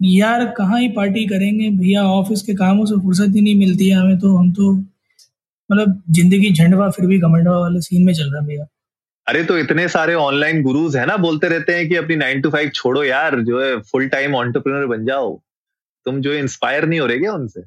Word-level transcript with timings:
यार 0.00 0.44
कहाँ 0.56 0.80
ही 0.80 0.88
पार्टी 0.88 1.24
करेंगे? 1.26 1.70
भैया 1.70 2.02
ऑफ़िस 2.04 2.42
के 2.42 2.54
कामों 2.54 2.84
से 2.86 3.00
फुर्सत 3.02 3.34
ही 3.34 3.40
नहीं 3.40 3.54
मिलती 3.54 3.88
है 3.88 3.96
हमें 3.96 4.18
तो 4.18 4.36
हम 4.36 4.52
तो 4.52 4.72
मतलब 5.70 6.02
ज़िंदगी 6.10 6.50
झंडवा 6.52 6.88
फिर 6.90 7.06
भी 7.06 7.18
घमंडवा 7.18 7.58
वाले 7.58 7.80
सीन 7.80 8.04
में 8.04 8.12
चल 8.14 8.30
रहा 8.32 8.40
है 8.40 8.46
भैया। 8.48 8.66
अरे 9.26 9.44
तो 9.44 9.58
इतने 9.58 9.88
सारे 9.88 10.14
ऑनलाइन 10.14 10.62
गुरुज 10.62 10.96
है 10.96 11.04
ना 11.06 11.16
बोलते 11.16 11.48
रहते 11.48 11.74
हैं 11.74 11.88
कि 11.88 11.96
अपनी 11.96 12.16
नाइन 12.16 12.40
टू 12.40 12.50
फाइव 12.50 12.70
छोड़ो 12.74 13.04
यार 13.04 13.40
जो 13.40 13.62
है 13.62 13.76
फुल 13.82 14.08
टाइम 14.08 14.34
ऑन्टरप्रिनर 14.34 14.86
बन 14.86 15.04
जाओ। 15.06 15.32
तुम 16.06 16.20
जो 16.20 16.32
इंस्पायर 16.32 16.86
नहीं 16.86 17.00
हो 17.00 17.06
रहे 17.06 17.18
क्या 17.18 17.32
उनसे? 17.32 17.62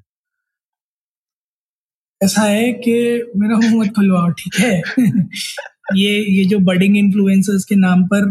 ऐसा 2.21 2.41
है 2.41 2.71
कि 2.73 2.93
मेरा 3.37 3.57
मुँह 3.57 3.75
मत 3.75 3.93
खुलवाओ 3.95 4.29
ठीक 4.31 4.59
है? 4.59 4.81
ये 5.95 6.13
ये 6.37 6.45
जो 6.45 6.59
बडिंग 6.59 6.97
इन्फ्लुएंसर्स 6.97 7.65
के 7.65 7.75
नाम 7.75 8.03
पर 8.07 8.25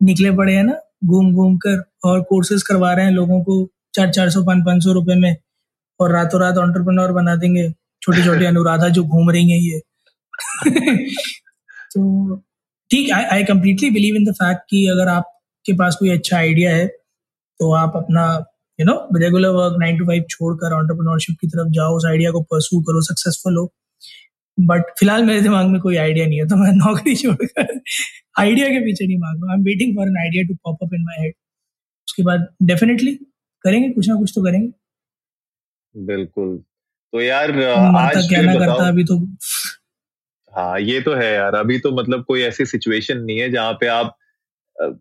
निकले 0.00 0.30
पड़े 0.30 0.54
हैं 0.54 0.64
ना 0.64 0.72
घूम 1.06 1.32
घूम 1.34 1.56
कर 1.56 1.82
और 2.04 2.20
कोर्सेज 2.22 2.62
करवा 2.62 2.92
रहे 2.94 3.04
हैं 3.04 3.12
लोगों 3.12 3.40
को 3.44 3.66
चार 3.94 4.10
चार 4.12 4.30
सौ 4.30 4.42
पाँच 4.44 4.64
पाँच 4.66 4.82
सौ 4.84 4.92
रुपए 4.92 5.14
में। 5.14 5.36
और 6.00 6.12
रातों 6.12 6.40
रात 6.40 6.58
ऑन्टरप्रनोर 6.58 7.12
बना 7.12 7.36
देंगे 7.36 7.70
छोटी 8.02 8.24
छोटी 8.24 8.44
अनुराधा 8.52 8.88
जो 8.88 9.02
घूम 9.04 9.30
रही 9.30 9.50
हैं 9.50 9.58
ये। 9.60 9.80
तो 11.94 12.36
ठीक 12.90 13.10
I 13.12 13.24
I 13.32 13.44
completely 13.44 13.90
believe 13.90 14.16
in 14.16 14.24
the 14.24 14.32
fact 14.34 14.62
कि 14.70 14.86
अगर 14.88 15.08
आपके 15.08 15.72
पास 15.72 15.96
कोई 15.96 16.10
अच्छा 16.10 16.36
आइडिया 16.36 16.74
है 16.76 16.86
तो 17.60 17.72
आप 17.74 17.92
अपना 17.96 18.24
you 18.78 18.86
know 18.86 18.94
regular 19.18 19.48
work 19.48 19.76
nine 19.80 19.98
to 19.98 20.04
five 20.04 20.24
छोड़कर 20.30 20.74
ऑन्टरप्रनोरशिप 20.74 21.36
की 21.40 21.46
तरफ़ 21.46 21.70
जाओ 21.72 21.96
उस 21.96 22.06
आइडिया 22.06 22.30
को 22.30 22.42
परसू 22.42 22.80
करो 22.82 23.00
सक्सेसफुल 23.02 23.56
हो। 23.56 23.72
बट 24.58 24.90
फ़िलहाल 24.98 25.24
मेरे 25.24 25.40
दिमाग 25.40 25.66
में 25.66 25.80
कोई 25.80 25.96
आइडिया 25.96 26.26
नहीं 26.26 26.38
है 26.38 26.46
तो 26.48 26.56
मैं 26.56 26.72
नौकरी 26.74 27.14
छोड़कर 27.22 27.80
आइडिया 28.36 28.68
के 28.68 28.80
पीछे 28.84 29.06
नहीं 29.06 29.18
मांग 29.18 29.42
रहा 29.42 29.52
I 29.52 29.58
am 29.58 29.64
waiting 29.64 29.96
for 29.96 30.08
an 30.08 30.16
idea 30.20 30.42
to 30.44 30.54
pop 30.64 30.82
up 30.82 30.94
in 30.94 31.02
my 31.02 31.22
head 31.22 31.34
उसके 32.08 32.22
बाद 32.22 32.46
डेफिनेटली 32.62 33.14
करेंगे 33.64 33.88
कुछ 33.90 34.08
ना 34.08 34.14
कुछ 34.14 34.32
तो 34.34 34.42
करेंगे। 34.44 34.70
बिल्कुल। 35.94 36.56
तो 37.12 37.20
यार 37.20 37.50
आज 37.60 38.28
क्या 38.28 38.40
ना 38.42 38.54
करता 38.54 38.88
अभी 38.88 39.04
तो 39.04 39.16
हाँ 40.52 40.78
ये 40.80 41.00
तो 41.00 41.14
है 41.14 41.32
यार। 41.32 41.54
अभी 41.54 41.78
तो 41.78 41.90
मतलब 41.92 42.24
कोई 42.24 42.42
ऐसी 42.42 42.66
सिचुएशन 42.66 43.18
नहीं 43.20 43.38
है 43.38 43.50
जहाँ 43.52 43.72
पे 43.80 43.86
आप 43.88 44.16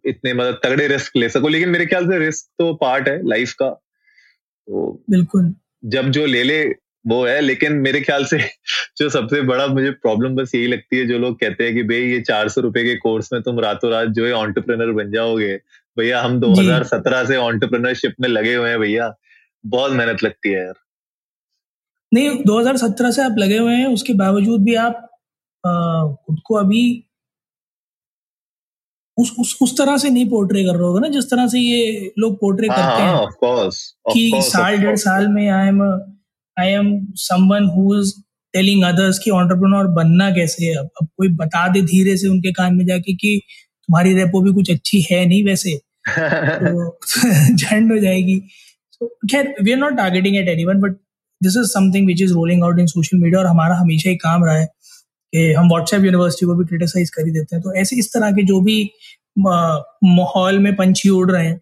इतने 0.05 0.33
मतलब 0.33 0.59
तगड़े 0.63 0.87
रिस्क 0.87 1.15
ले 1.17 1.29
सको। 1.29 1.47
लेकिन 1.47 1.69
मेरे 1.69 1.85
ख्याल 1.85 2.07
से 2.07 2.17
रिस्क 2.19 2.47
तो 2.59 2.73
पार्ट 2.81 3.07
है 3.07 3.21
लाइफ 3.27 3.53
का। 3.53 3.69
तो 3.69 5.03
बिल्कुल। 5.09 5.53
जब 5.85 6.09
जो 6.11 6.25
ले 6.25 6.43
ले 6.43 6.63
वो 7.07 7.25
है 7.25 7.39
लेकिन 7.41 7.73
मेरे 7.73 8.01
ख्याल 8.01 8.25
से 8.25 8.37
जो 8.97 9.09
सबसे 9.09 9.41
बड़ा 9.41 9.67
मुझे 9.67 9.91
प्रॉब्लम 9.91 10.35
बस 10.35 10.55
यही 10.55 10.67
लगती 10.67 10.97
है 10.97 11.07
जो 11.07 11.19
लोग 11.19 11.39
कहते 11.39 11.63
हैं 11.63 11.73
कि 11.73 11.83
भाई 11.83 11.97
ये 11.97 12.21
चार 12.21 12.49
सौ 12.49 12.61
रुपए 12.61 12.83
के 12.83 12.95
कोर्स 12.95 13.33
में 13.33 13.41
तुम 13.41 13.59
रातों 13.59 13.91
रात 13.91 14.07
जो 14.09 14.25
है 14.25 14.31
ऑन्टरप्रेनर 14.33 14.91
बन 14.91 15.11
जाओगे। 15.11 15.55
भैया 15.97 16.21
हम 16.21 16.39
2017 16.41 17.25
से 17.25 17.37
ऑन्टरप्रेनरशिप 17.37 18.15
में 18.21 18.29
लगे 18.29 18.55
हुए 18.55 18.69
हैं 18.69 18.79
भैया। 18.79 19.13
बहुत 19.65 19.91
मेहनत 19.91 20.23
लगती 20.23 20.49
है 20.49 20.63
यार। 20.65 20.73
नहीं 22.11 22.29
2017 22.43 23.11
से 23.11 23.21
आप 23.23 23.35
लगे 23.37 23.57
हुए 23.57 23.73
हैं 23.73 23.87
उसके 23.87 24.13
बावजूद 24.13 24.63
भी 24.63 24.75
आप 24.75 25.09
खुद 26.27 26.39
को 26.45 26.55
अभी 26.55 26.83
उस 29.17 29.35
उस 29.39 29.57
उस 29.61 29.77
तरह 29.77 29.97
से 29.97 30.09
नहीं 30.09 30.29
पोर्ट्रे 30.29 30.63
कर 30.63 30.75
रहे 30.75 30.87
होगे 30.87 30.99
ना 30.99 31.07
जिस 31.07 31.29
तरह 31.29 31.47
से 31.47 31.59
ये 31.59 32.13
लोग 32.19 32.35
पोर्ट्रे 32.35 32.67
हाँ 32.67 32.77
करते 32.77 33.03
हाँ 33.03 33.13
हैं 33.13 33.19
ऑफ़ 33.19 33.33
कोर्स 33.33 33.95
कि 34.13 34.31
साल 34.43 34.77
डेढ़ 34.77 34.95
साल 34.95 35.27
में 35.27 35.49
I 35.49 35.67
am 35.67 35.81
I 36.57 36.67
am 36.69 36.89
someone 37.15 37.65
who 37.75 37.99
is 38.01 38.13
telling 38.53 38.83
others 38.83 39.19
कि 39.19 39.31
एंटरप्रेन्योर 39.31 39.87
बनना 39.95 40.29
कैसे 40.31 40.65
है? 40.65 40.75
अब 40.75 40.89
अब 41.01 41.07
कोई 41.17 41.29
बता 41.29 41.67
दे 41.67 41.81
धीरे 41.81 42.17
से 42.17 42.27
उनके 42.27 42.51
कान 42.51 42.75
में 42.75 42.85
जाके 42.85 43.13
कि 43.15 43.41
तुम्हारी 43.89 44.13
रेपो 44.13 44.41
भी 44.41 44.53
कुछ 44.53 44.71
अच्छी 44.71 45.01
है 45.11 45.25
नहीं 45.25 45.43
वैसे। 45.45 45.77
तो 46.09 46.99
झंड 47.55 47.91
हो 47.91 47.97
जाएगी। 47.99 48.39
खैर 49.31 49.55
we 49.63 49.71
are 49.71 49.77
not 49.79 49.97
targeting 49.97 50.37
at 50.37 50.49
anyone 50.49 50.81
but 50.81 50.91
this 51.41 51.57
is 51.57 51.67
something 51.67 52.07
which 52.07 52.21
is 52.21 52.33
rolling 52.33 52.63
out 52.63 52.79
in 52.79 52.87
social 52.87 53.17
media 53.17 53.39
और 53.41 53.47
हमारा 53.47 53.75
हमेशा 53.75 54.09
ही 54.09 54.15
काम 54.15 54.45
रहा 54.45 54.55
है 54.55 54.65
कि 55.33 55.53
हम 55.53 55.69
व्हाट्सएप 55.69 56.03
यूनिवर्सिटी 56.05 56.45
को 56.45 56.55
भी 56.55 56.65
क्रिटिसाइज 56.65 57.09
कर 57.09 57.25
ही 57.25 57.31
देते 57.31 57.55
हैं। 57.55 57.63
तो 57.63 57.73
ऐसे 57.75 57.95
इस 57.99 58.13
तरह 58.13 58.31
के 58.31 58.43
जो 58.43 58.61
भी 58.61 58.81
माहौल 59.39 60.59
में 60.59 60.75
पंछी 60.75 61.09
उड़ 61.09 61.31
रहे 61.31 61.47
हैं, 61.47 61.61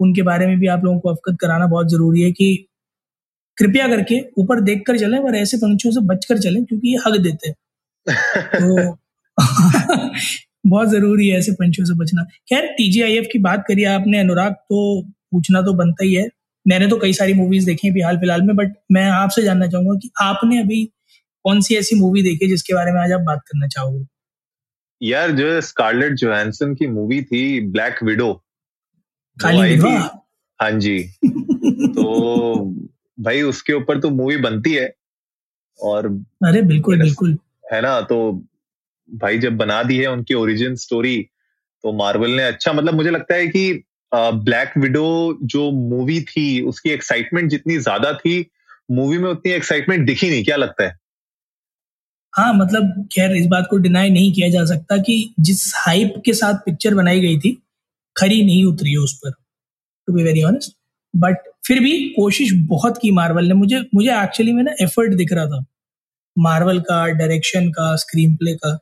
उनके 0.00 0.22
बारे 0.22 0.46
में 0.46 0.58
भी 0.60 0.66
आप 0.66 0.84
लोगों 0.84 1.00
को 1.00 1.08
अवगत 1.10 1.38
कराना 1.40 1.66
बहुत 1.66 1.90
ज़रूरी 1.90 2.22
है 2.22 2.32
कि 2.32 2.67
कृपया 3.58 3.88
करके 3.88 4.20
ऊपर 4.38 4.60
देख 4.60 4.82
कर 4.86 4.98
चले 4.98 5.18
और 5.18 5.36
ऐसे 5.36 5.56
पंछियों 5.56 5.92
से 5.94 6.00
बचकर 6.00 6.38
चले 6.38 6.60
क्योंकि 6.60 6.88
ये 6.88 6.96
हक 7.06 7.20
देते 7.20 7.48
हैं। 7.48 7.56
तो 8.54 8.98
बहुत 10.66 10.88
ज़रूरी 10.88 11.28
है 11.28 11.38
ऐसे 11.38 11.52
पंछियों 11.52 11.86
से 11.86 11.94
बचना। 11.94 12.22
खैर 12.22 12.66
टीजीआईएफ 12.66 13.28
की 13.32 13.38
बात 13.38 13.64
करिए 13.68 13.84
आपने 13.84 14.18
अनुराग 14.18 14.52
तो 14.52 15.02
पूछना 15.02 15.62
तो 15.62 15.72
बनता 15.72 16.04
ही 16.04 16.14
है। 16.14 16.28
मैंने 16.68 16.86
तो 16.86 16.96
कई 16.96 17.12
सारी 17.12 17.34
मूवीज़ 17.34 17.66
देखी 17.66 17.86
हैं 17.86 17.92
अभी 17.92 18.00
हाल 18.00 18.16
फ़िलहाल 18.16 18.42
में 18.42 18.56
बट 18.56 18.72
मैं 18.92 19.10
आपसे 19.10 19.42
जानना 19.42 19.66
चाहूँगा 19.66 19.98
कि 20.02 20.10
आपने 20.22 20.60
अभी 20.60 20.84
कौन 21.44 21.60
सी 21.60 21.76
ऐसी 21.76 21.96
मूवी 21.96 22.22
देखी 22.22 22.44
है 22.44 22.48
जिसके 22.48 22.74
बारे 22.74 22.92
में 22.92 23.00
आज 23.00 23.12
आप 23.12 23.20
बात 23.20 23.38
करना 23.38 23.66
चाहोगे? 23.66 24.06
यार 25.02 25.30
जो 25.30 25.60
स्कारलेट 25.60 26.12
जोहानसन 26.12 26.74
की 26.74 26.86
मूवी 26.86 27.22
थी 27.22 27.60
ब्लैक 27.66 28.02
विडो 28.02 28.44
काली 29.40 29.76
हाँ 30.62 30.70
जी। 30.70 31.02
तो 31.88 32.64
भाई 33.18 33.42
उसके 33.42 33.72
ऊपर 33.72 34.00
तो 34.00 34.10
मूवी 34.10 34.36
बनती 34.36 34.72
है। 34.74 34.92
और 35.80 36.06
अरे 36.44 36.62
बिल्कुल 36.62 37.00
बिल्कुल। 37.00 37.36
है 37.72 37.80
ना? 37.80 38.00
तो 38.00 38.32
भाई 39.08 39.38
जब 39.38 39.56
बना 39.56 39.82
दी 39.82 39.96
है 39.98 40.06
उनकी 40.06 40.34
ओरिजिन 40.34 40.74
स्टोरी 40.76 41.16
तो 41.84 41.92
मार्वल 41.92 42.30
ने 42.30 42.42
अच्छा 42.42 42.72
मतलब 42.72 42.94
मुझे 42.94 43.10
लगता 43.10 43.34
है 43.34 43.46
कि 43.46 43.82
ब्लैक 44.12 44.72
विडो 44.78 45.38
जो 45.42 45.70
मूवी 45.70 46.20
थी 46.20 46.60
उसकी 46.62 46.90
एक्साइटमेंट 46.90 47.50
जितनी 47.50 47.78
ज़्यादा 47.78 48.12
थी 48.12 48.44
मूवी 48.90 49.18
में 49.18 49.28
उतनी 49.30 49.52
एक्साइटमेंट 49.52 50.06
दिखी 50.06 50.30
नहीं 50.30 50.44
क्या 50.44 50.56
लगता 50.56 50.84
है? 50.84 50.96
हाँ 52.34 52.52
मतलब 52.54 53.08
खैर 53.12 53.34
इस 53.36 53.46
बात 53.46 53.66
को 53.70 53.76
डिनाई 53.76 54.10
नहीं 54.10 54.32
किया 54.32 54.48
जा 54.48 54.64
सकता 54.64 54.96
कि 54.96 55.34
जिस 55.40 55.72
हाइप 55.76 56.22
के 56.24 56.32
साथ 56.32 56.54
पिक्चर 56.66 56.94
बनाई 56.94 57.20
गई 57.20 57.38
थी 57.38 57.52
खरी 58.16 58.44
नहीं 58.44 58.64
उतरी 58.64 58.90
है 58.90 58.98
उस 58.98 59.16
पर 59.18 59.30
to 60.08 60.12
be 60.12 60.22
very 60.22 60.42
honest 60.42 60.77
but 61.16 61.36
फिर 61.66 61.80
भी 61.80 61.92
कोशिश 62.08 62.52
बहुत 62.68 62.98
की 63.02 63.10
मार्वल 63.10 63.46
ने। 63.46 63.54
मुझे 63.54 63.80
मुझे 63.94 64.10
एक्चुअली 64.22 64.52
में 64.52 64.62
ना 64.62 64.72
एफर्ट 64.82 65.14
दिख 65.14 65.32
रहा 65.32 65.46
था। 65.46 65.64
मार्वल 66.38 66.80
का 66.80 67.06
डायरेक्शन 67.06 67.70
का 67.70 67.96
स्क्रीन 67.96 68.36
प्ले 68.36 68.54
का, 68.54 68.78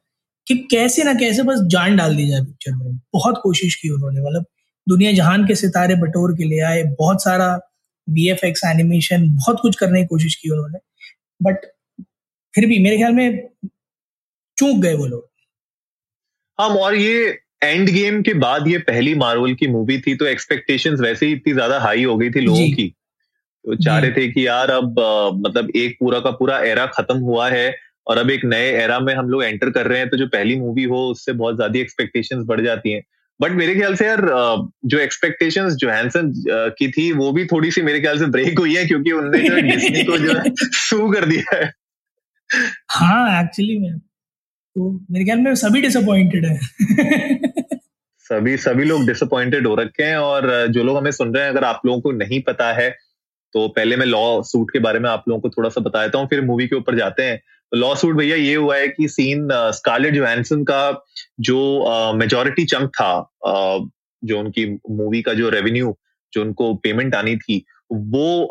कि 0.47 0.55
कैसे 0.71 1.05
ना 1.05 1.15
कैसे 1.15 1.43
बस 1.43 1.61
जान 1.63 1.97
डाल 1.97 2.17
दी 2.17 2.29
जाए 2.29 2.41
पिक्चर 2.41 2.77
में। 2.77 3.01
बहुत 3.15 3.41
कोशिश 3.43 3.75
की 3.75 3.91
उन्होंने। 3.91 4.21
मतलब 4.21 4.45
दुनिया 4.89 5.13
जहान 5.13 5.47
के 5.47 5.55
सितारे 5.55 5.95
बटोर 5.95 6.33
के 6.33 6.45
ले 6.45 6.61
आए, 6.61 6.83
बहुत 6.83 7.23
सारा 7.23 7.61
वी 8.09 8.29
एफ़ 8.31 8.47
एक्स 8.47 8.63
एनिमेशन 8.67 9.37
बहुत 9.37 9.59
कुछ 9.63 9.77
करने 9.77 10.01
की 10.01 10.07
कोशिश 10.07 10.35
की 10.35 10.51
उन्होंने। 10.51 10.79
बट 11.43 11.67
फिर 12.55 12.67
भी 12.67 12.79
मेरे 12.79 12.97
ख्याल 12.97 13.13
में 13.13 13.49
चूक 14.59 14.79
गए 14.79 14.95
वो 14.95 15.07
लोग। 15.07 15.29
हाँ 16.59 16.69
और 16.69 16.95
ये 16.95 17.39
एंड 17.63 17.89
गेम 17.91 18.23
के 18.23 18.35
बाद 18.35 18.69
ये 18.69 18.79
पहली 18.79 19.15
मार्वल 19.15 19.55
की 19.55 19.67
मूवी 19.67 19.99
थी 20.01 20.15
तो 20.15 20.27
एक्सपेक्टेशंस 20.27 21.01
वैसे 21.01 21.27
ही 21.27 21.33
इतनी 21.33 21.53
ज़्यादा 21.53 21.79
हाई 21.81 22.05
हो 22.05 22.17
गई 22.17 22.31
थी 22.31 22.41
लोगों 22.41 22.69
की। 22.71 22.95
तो 23.65 23.75
चाह 23.75 23.99
रहे 23.99 24.11
थे 24.11 24.29
कि 24.29 24.47
यार 24.47 24.71
अब 24.71 25.01
अ, 25.01 25.31
मतलब 25.39 25.71
एक 25.77 25.97
पूरा 26.01 26.21
का 26.21 26.31
पूरा 26.31 26.59
एरा 26.59 26.87
खत्म 26.87 27.19
हुआ 27.19 27.49
है 27.49 27.75
और 28.07 28.19
अब 28.19 28.31
एक 28.31 28.45
नए 28.45 28.71
एरा 28.83 28.99
में 29.01 29.15
हम 29.15 29.29
लोग 29.29 29.45
एंटर 29.45 29.71
कर 29.71 29.87
रहे 29.87 29.99
हैं 29.99 30.09
तो 30.09 30.17
जो 30.17 30.27
पहली 30.27 30.57
मूवी 30.57 30.83
हो 30.85 30.99
उससे 31.09 31.33
बहुत 31.33 31.57
ज़्यादा 31.57 31.81
एक्सपेक्टेशंस 31.81 32.45
बढ़ 32.47 32.61
जाती 32.61 32.93
हैं। 32.93 33.03
बट 33.41 33.51
मेरे 33.51 33.75
ख्याल 33.75 33.95
से 33.95 34.07
यार 34.07 34.21
जो 34.85 34.99
एक्सपेक्टेशंस 34.99 35.73
जोहानसन 35.73 36.33
की 36.49 36.89
थी 36.89 37.13
वो 37.13 37.33
भी 37.33 37.45
थोड़ी 37.45 37.71
सी 37.71 37.83
मेरे 37.83 38.01
ख्याल 38.01 38.19
से 38.19 38.27
ब्रेक 38.27 38.59
हुई 38.59 38.75
है 38.77 38.85
क्योंकि 38.87 39.13
उनने 39.13 39.39
जो 39.49 39.57
डिज्नी 39.57 40.05
को 40.05 40.19
जो 40.19 40.33
है 40.33 40.53
सू 40.61 41.11
कर 41.11 41.25
दिया 41.25 41.57
है। 41.57 41.73
हाँ 42.91 43.43
एक्चुअली 43.43 43.79
में। 43.79 44.01
तो 44.77 44.91
मेरे 45.11 45.25
ख्याल 45.25 45.39
में 45.39 45.55
सभी 45.55 45.81
डिसअपॉइंटेड 45.83 46.45
है। 46.47 46.59
सभी 48.27 48.57
सभी 48.59 48.85
लोग 48.85 49.07
डिसअपॉइंटेड 49.07 49.67
हो 49.67 49.75
रखे 49.75 50.03
हैं 50.03 50.17
और 50.19 50.67
जो 50.69 50.83
लोग 50.85 50.97
हमें 50.97 51.11
सुन 51.11 51.35
रहे 51.35 51.45
हैं, 51.45 51.51
अगर 51.51 51.65
आप 51.65 51.81
लोगों 51.87 52.01
को 52.01 52.13
नहीं 52.13 52.41
पता 52.43 52.73
है 52.75 52.91
तो 53.55 53.67
पहले 53.69 53.97
मैं 53.97 54.07
लॉ 54.07 54.43
सूट 54.43 54.71
के 54.71 54.79
बारे 54.79 54.99
में 54.99 55.09
आप 55.11 55.25
लोगों 55.29 55.41
को 55.41 55.49
थोड़ा 55.49 55.69
सा 55.69 55.81
बता 55.81 56.03
देता 56.03 56.19
हूँ 56.19 56.27
फिर 56.29 56.45
मूवी 56.45 56.67
के 56.69 56.77
ऊपर 56.77 56.97
जाते 56.97 57.23
हैं। 57.23 57.39
तो 57.73 57.77
लॉ 57.79 57.95
सूट 57.95 58.17
भैया, 58.17 58.37
ये 58.37 58.55
हुआ 58.55 58.77
है 58.77 58.89
कि 58.89 59.09
सीन 59.09 59.49
स्कारलेट 59.75 60.15
जोहानसन 60.15 60.65
का 60.65 61.05
जो 61.41 62.13
मेजोरिटी 62.17 62.65
चंक 62.67 62.91
था 62.91 63.13
जो 64.23 64.39
उनकी 64.41 64.67
मूवी 64.91 65.23
का 65.23 65.35
जो 65.35 65.49
रेवेन्यू 65.51 65.97
जो 66.33 66.43
उनको 66.43 66.75
पेमेंट 66.75 67.15
आनी 67.15 67.37
थी, 67.39 67.65
वो 67.91 68.49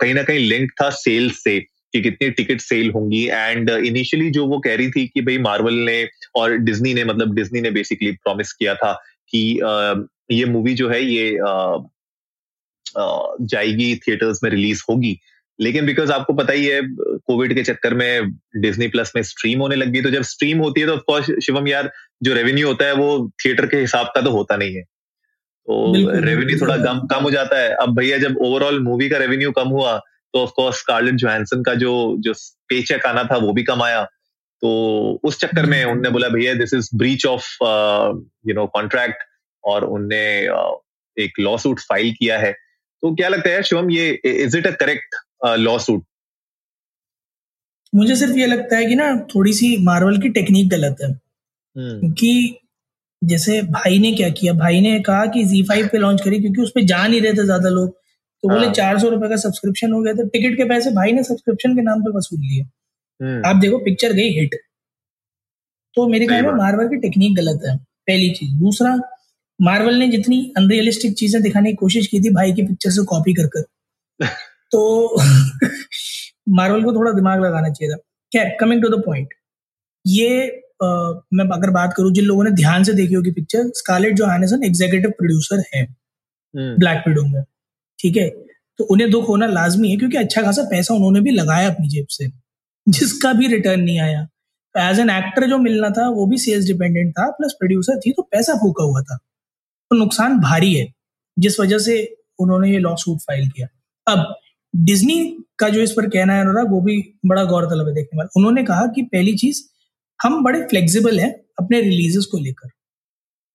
कहीं 0.00 0.14
ना 0.14 0.22
कहीं 0.22 0.48
लिंक 0.48 0.72
था 0.82 0.90
सेल्स 0.92 1.42
से। 1.44 1.58
कि 1.94 2.00
कितनी 2.02 2.30
टिकट 2.30 2.60
सेल 2.60 2.90
होंगी। 2.90 3.24
एंड 3.26 3.70
इनिशियली 3.70 4.30
जो 4.30 4.46
वो 4.46 4.58
कह 4.60 4.74
रही 4.76 4.90
थी 4.90 5.06
कि 5.06 5.20
भाई 5.20 5.38
मार्वल 5.38 5.74
ने 5.86 5.96
और 6.36 6.56
डिज्नी 6.60 6.94
ने 6.94 7.04
मतलब 7.04 7.34
डिज्नी 7.34 7.60
ने 7.60 7.70
बेसिकली 7.70 8.10
प्रॉमिस 8.14 8.52
किया 8.52 8.74
था 8.74 8.92
कि 9.28 9.42
ये 10.32 10.44
मूवी 10.46 10.74
जो 10.74 10.88
है 10.88 11.02
ये 11.04 11.30
जाएगी 13.42 13.94
थिएटर्स 13.98 14.40
में 14.44 14.50
रिलीज़ 14.50 14.82
होगी। 14.90 15.18
लेकिन 15.58 15.86
बिकॉज़ 15.86 16.12
आपको 16.12 16.32
पता 16.32 16.52
ही 16.52 16.64
है 16.66 16.80
कोविड 16.84 17.54
के 17.54 17.62
चक्कर 17.62 17.94
में 17.94 18.30
डिज्नी 18.56 18.88
प्लस 18.88 19.12
में 19.16 19.22
स्ट्रीम 19.22 19.60
होने 19.60 19.76
लग 19.76 19.88
गई। 19.88 20.00
तो 20.02 20.10
जब 20.10 20.22
स्ट्रीम 20.24 20.58
होती 20.58 20.80
है 20.80 20.86
तो 20.86 20.94
ऑफकोर्स 20.94 21.30
शिवम 21.46 21.68
यार 21.68 21.90
जो 22.22 22.34
रेवेन्यू 22.34 22.66
होता 22.68 22.86
है 22.86 22.94
वो 22.94 23.30
थिएटर 23.44 23.66
के 23.66 23.76
हिसाब 23.76 24.06
का 24.06 24.20
तो 24.20 24.30
होता 24.30 24.56
नहीं 24.56 24.74
है। 24.74 24.82
तो 24.82 26.20
रेवेन्यू 26.20 26.58
थोड़ा 26.60 26.76
कम 26.76 27.06
कम 27.06 27.22
हो 27.22 27.30
जाता 27.30 27.60
है। 27.60 27.68
अब 27.72 27.96
भैया 27.98 28.18
जब 28.18 28.36
ओवरऑल 28.38 28.80
मूवी 28.82 29.08
का 29.08 29.18
रेवेन्यू 29.18 29.52
कम 29.52 29.68
हुआ 29.68 30.00
तो 30.34 30.40
ऑफकोर्स 30.40 30.82
कार्लेट 30.82 31.14
जोहानसन 31.14 31.62
का 31.62 31.74
जो 31.74 31.92
जो 32.18 32.32
पे 32.68 32.82
चेक 32.82 33.06
आना 33.06 33.24
था 33.24 33.36
वो 33.36 33.52
भी 33.52 33.62
कम 33.62 33.82
आया 33.82 34.02
तो 34.62 34.70
उस 35.24 35.38
चक्कर 35.40 35.66
में 35.66 35.84
उनने 35.84 36.10
बोला 36.10 36.28
भैया 36.28 36.54
this 36.54 36.74
is 36.74 36.88
breach 36.94 37.26
of 37.26 37.46
you 38.48 38.54
know 38.54 38.66
contract 38.66 39.22
और 39.64 39.84
उनने 39.84 40.24
uh, 40.46 40.72
एक 41.16 41.40
लॉ 41.40 41.56
सूट 41.58 41.80
फ़ाइल 41.80 42.12
किया 42.12 42.38
है। 42.38 42.52
तो 42.52 43.14
क्या 43.14 43.28
लगता 43.28 43.50
है 43.50 43.62
शिवम 43.62 43.90
ये 43.90 44.08
is 44.24 44.56
it 44.58 44.66
a 44.66 44.70
correct 44.70 45.14
lawsuit 45.78 46.04
मुझे 47.92 48.16
सिर्फ़ 48.16 48.36
ये 48.36 48.46
लगता 48.46 48.76
है 48.76 48.86
कि 48.86 48.94
ना 48.94 49.14
थोड़ी 49.34 49.52
सी 49.52 49.76
मार्वल 49.84 50.18
की 50.18 50.28
टेक्निक 50.28 50.68
गलत 50.68 50.96
है। 51.02 51.10
हम्म। 51.10 52.00
क्योंकि 52.00 52.58
जैसे 53.22 53.60
भाई 53.62 53.98
ने 53.98 54.12
क्या 54.12 54.28
किया? 54.30 54.52
भाई 54.52 54.80
ने 54.80 54.98
कहा 55.00 55.26
कि 55.26 55.44
जी 55.44 55.62
फाइव 55.62 55.88
पे 55.92 55.98
लॉन्च 55.98 56.20
करी 56.20 56.40
क्योंकि 56.40 56.62
उस 56.62 56.70
पर 56.70 56.84
जा 56.84 57.06
नहीं 57.06 57.20
रहे 57.20 57.32
थे 57.32 57.44
ज़्यादा 57.44 57.68
लोग। 57.68 57.96
तो 58.44 58.48
बोले 58.48 58.64
हाँ। 58.64 58.74
चार 58.74 58.98
सौ 58.98 59.08
रुपए 59.08 59.28
का 59.28 59.36
सब्सक्रिप्शन 59.36 59.92
हो 59.92 60.00
गया 60.02 60.12
तो 60.14 60.28
टिकट 60.28 60.56
के 60.56 60.64
पैसे 60.64 60.90
भाई 60.90 61.12
ने 61.12 61.22
सब्सक्रिप्शन 61.24 61.76
के 61.76 61.82
नाम 61.82 62.00
पे 62.00 62.10
वसूल 62.16 62.40
लिए। 62.40 62.62
हम्म। 63.20 63.42
आप 63.46 63.56
देखो 63.56 63.78
पिक्चर 63.78 64.12
गई 64.12 64.28
हिट 64.28 64.54
तो 65.94 66.06
मेरे 66.08 66.26
ख्याल 66.26 66.42
में 66.42 66.52
मार्वल 66.52 66.88
की 66.88 66.96
टेक्निक 66.96 67.34
गलत 67.36 67.60
है 67.68 67.76
पहली 67.76 68.30
चीज़। 68.30 68.54
दूसरा 68.54 69.00
मार्वल 69.60 69.94
ने 69.94 70.08
जितनी 70.08 70.52
अनरियलिस्टिक 70.56 71.14
चीज़ें 71.14 71.42
दिखाने 71.42 71.70
की 71.70 71.76
कोशिश 71.76 72.06
की 72.06 72.20
थी 72.20 72.30
भाई 72.30 72.52
की 72.52 72.62
पिक्चर 72.62 72.90
से 72.90 73.04
कॉपी 73.04 73.34
कर 73.34 73.46
कर। 73.46 73.64
तो 74.70 75.16
मार्वल 76.48 76.84
को 76.84 76.92
थोड़ा 76.92 77.12
दिमाग 77.12 77.40
लगाना 77.40 77.68
चाहिए 77.68 77.94
था। 77.94 77.98
क्या 78.30 78.44
कमिंग 78.60 78.82
टू 78.82 78.88
द 78.88 79.02
पॉइंट 79.06 79.28
ये 80.06 80.60
आ, 80.84 80.86
मैं 81.34 81.44
अगर 81.44 81.70
बात 81.70 81.94
करूँ 81.96 82.12
जिन 82.12 82.24
लोगों 82.24 82.44
ने 82.44 82.50
ध्यान 82.50 82.84
से 82.84 82.92
देखी 82.92 83.14
होगी 83.14 83.30
पिक्चर 83.30 83.70
स्कारलेट 83.74 84.14
जो 84.14 84.24
एग्जीक्यूटिव 84.64 85.10
प्रोड्यूसर 85.10 85.62
है 85.74 85.86
ब्लैक 86.56 86.96
हम्म। 86.96 87.10
विडो 87.10 87.26
में। 87.26 87.44
ठीक 88.04 88.16
है? 88.16 88.28
तो 88.78 88.84
उन्हें 88.84 89.10
दुख 89.10 89.28
होना 89.28 89.46
लाजमी 89.46 89.90
है, 89.90 89.96
क्योंकि 89.96 90.16
अच्छा 90.16 90.42
खासा 90.42 90.62
पैसा 90.62 90.94
उन्होंने 90.94 91.20
भी 91.20 91.30
लगाया 91.30 91.70
अपनी 91.70 91.88
जेब 91.88 92.06
से, 92.10 92.30
जिसका 92.86 93.32
भी 93.32 93.46
रिटर्न 93.46 93.80
नहीं 93.80 93.98
आया। 94.00 94.24
तो 94.74 94.80
एज 94.80 94.98
एन 95.00 95.10
एक्टर 95.10 95.48
जो 95.48 95.58
मिलना 95.58 95.90
था, 95.90 96.08
वो 96.08 96.26
भी 96.26 96.38
सेल्स 96.38 96.66
डिपेंडेंट 96.66 97.12
था 97.12 97.30
प्लस 97.30 97.52
प्रोड्यूसर 97.52 97.98
थी 97.98 98.12
तो 98.12 98.22
पैसा 98.22 98.54
फूका 98.54 98.84
हुआ 98.84 99.02
था। 99.02 99.16
तो 99.16 99.96
नुकसान 99.96 100.38
भारी 100.40 100.72
है, 100.74 100.86
जिस 101.38 101.60
वजह 101.60 101.78
से 101.78 101.96
उन्होंने 102.38 102.72
ये 102.72 102.78
लॉ 102.78 102.94
सूट 102.96 103.18
फ़ाइल 103.18 103.48
किया। 103.48 103.66
अब 104.06 104.34
डिज्नी 104.74 105.16
का 105.58 105.68
जो 105.68 105.80
इस 105.80 105.92
पर 105.92 106.08
कहना 106.08 106.34
है 106.34 106.40
अनुराग, 106.40 106.70
वो 106.70 106.80
भी 106.80 106.96
बड़ा 107.26 107.44
गौरतलब 107.44 107.88
है 107.88 107.94
देखने 107.94 108.16
वाला। 108.16 108.28
उन्होंने 108.36 108.64
कहा 108.64 108.86
कि 108.86 109.02
पहली 109.02 109.36
चीज़, 109.36 109.62
हम 110.20 110.42
बड़े 110.44 110.62
फ्लेक्सिबल 110.62 111.20
हैं 111.20 111.30
अपने 111.58 111.80
रिलीजेस 111.80 112.24
को 112.24 112.38
लेकर। 112.38 112.68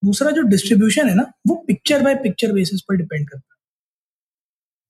दूसरा 0.04 0.30
जो 0.30 0.42
डिस्ट्रीब्यूशन 0.42 1.08
है 1.08 1.14
ना, 1.14 1.32
वो 1.48 1.54
पिक्चर 1.66 2.02
बाय 2.02 2.14
पिक्चर 2.14 2.52
बेसिस 2.52 2.80
पर 2.80 2.96
डिपेंड 2.96 3.28
करता 3.28 3.46
है। 3.46 3.49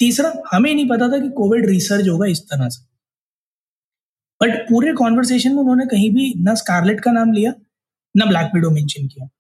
तीसरा 0.00 0.32
हमें 0.52 0.75
नहीं 0.75 0.88
पता 0.88 1.08
था 1.08 1.19
कि 1.19 1.29
कोविड 1.31 1.67
रिसर्च 1.67 2.08
होगा 2.08 2.26
इस 2.26 2.41
तरह 2.43 2.69
से। 2.69 2.82
बट 4.41 4.58
पूरे 4.69 4.93
कॉन्वर्सेशन 4.93 5.50
में 5.50 5.58
उन्होंने 5.58 5.87
कहीं 5.87 6.11
भी 6.14 6.32
ना 6.38 6.55
स्कारलेट 6.55 7.00
का 7.00 7.12
नाम 7.12 7.32
लिया 7.32 7.52
ना 8.14 8.26
ब्लैक 8.26 8.50
विडो 8.55 8.70
मेंशन 8.70 9.06
किया। 9.06 9.31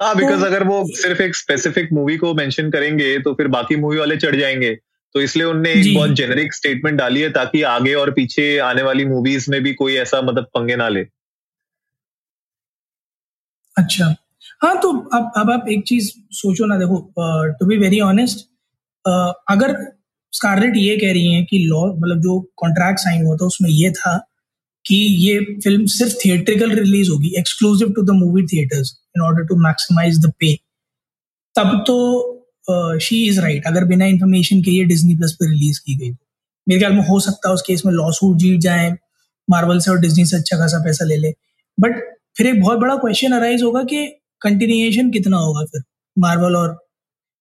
हाँ 0.00 0.14
बिकॉज़ 0.16 0.40
तो, 0.40 0.46
अगर 0.46 0.64
वो 0.64 0.84
सिर्फ़ 0.96 1.22
एक 1.22 1.34
स्पेसिफिक 1.36 1.88
मूवी 1.92 2.16
को 2.16 2.32
मेंशन 2.34 2.70
करेंगे 2.70 3.18
तो 3.18 3.34
फिर 3.34 3.48
बाकी 3.48 3.76
मूवी 3.76 3.98
वाले 3.98 4.16
चढ़ 4.16 4.36
जाएँगे। 4.36 4.74
तो 5.14 5.20
इसलिए 5.20 5.46
उनने 5.46 5.70
एक 5.72 5.94
बहुत 5.94 6.10
जेनरिक 6.10 6.54
स्टेटमेंट 6.54 6.98
डाली 6.98 7.20
है 7.20 7.30
ताकि 7.30 7.62
आगे 7.62 7.94
और 7.94 8.10
पीछे 8.10 8.56
आने 8.60 8.82
वाली 8.82 9.04
मूवीज़ 9.04 9.50
में 9.50 9.60
भी 9.62 9.74
कोई 9.74 9.96
ऐसा 9.96 10.20
मतलब 10.22 10.44
पंगे 10.54 10.76
ना 10.76 10.88
ले। 10.88 11.04
अच्छा। 13.76 14.14
हाँ 14.62 14.76
तो 14.82 14.92
अब 15.16 15.30
अब 15.36 15.50
आप 15.50 15.68
एक 15.70 15.82
चीज़ 15.86 16.10
सोचो 16.32 16.66
ना, 16.66 16.76
देखो 16.78 17.54
टू 17.60 17.66
बी 17.66 17.76
वेरी 17.78 18.00
ऑनेस्ट 18.00 18.46
अगर 19.50 19.76
स्कारलेट 20.32 20.76
ये 20.76 20.96
कह 20.96 21.12
रही 21.12 21.32
हैं 21.32 21.44
कि 21.46 21.58
लॉ 21.60 21.84
मतलब 21.94 22.20
जो 22.22 22.38
कॉन्ट्रैक्ट 22.56 23.00
साइन 23.00 23.24
हुआ 23.26 23.36
था, 23.36 23.46
उसमें 23.46 23.70
ये 23.70 23.90
था 23.92 24.16
कि 24.84 24.94
ये 24.94 25.38
फ़िल्म 25.64 25.86
सिर्फ़ 25.86 26.14
थिएट्रिकल 26.24 26.70
रिलीज़ 26.78 27.10
होगी 27.10 27.34
exclusive 27.38 27.92
to 27.96 28.02
the 28.02 28.10
movie 28.16 28.42
theatres 28.46 28.96
in 29.16 29.22
order 29.24 29.44
to 29.46 29.56
maximise 29.62 30.18
the 30.26 30.32
pay 30.40 30.54
तब 31.56 31.82
तो 31.86 32.98
शी 33.02 33.22
इज़ 33.28 33.40
राइट 33.40 33.66
अगर 33.66 33.84
बिना 33.84 34.06
इंफॉर्मेशन 34.06 34.62
के 34.62 34.70
ये 34.70 34.84
डिज्नी 34.84 35.16
प्लस 35.16 35.32
पे 35.40 35.50
रिलीज़ 35.50 35.80
की 35.86 35.94
गई 35.96 36.10
मेरे 36.66 36.80
ख्याल 36.80 36.92
में 36.92 37.06
हो 37.08 37.18
सकता 37.20 37.48
है 37.48 37.54
उस 37.54 37.62
केस 37.66 37.82
में 37.86 37.92
लॉ 37.92 38.10
सूट 38.12 38.36
जीत 38.38 38.60
जाए 38.60 38.90
मार्वल 39.48 39.78
से 39.80 39.90
और 39.90 39.98
डिज्नी 40.00 40.24
से 40.26 40.36
अच्छा 40.36 40.56
खासा 40.58 40.78
पैसा 40.84 41.04
ले 41.04 41.16
ले। 41.16 41.32
बट 41.78 42.00
फिर 42.36 42.46
एक 42.46 42.60
बहुत 42.62 42.78
बड़ा 42.78 42.96
क्वेश्चन 42.96 43.32
अराइज 43.32 43.62
होगा 43.62 43.82
कि 43.84 44.04
कंटिन्यूएशन 44.42 45.10
कितना 45.10 45.36
होगा 45.36 45.64
फिर? 45.64 45.82
मार्वल 46.18 46.56
और 46.56 46.86